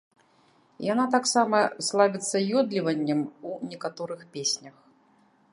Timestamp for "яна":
0.93-1.05